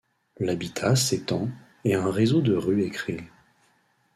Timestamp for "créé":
2.89-3.19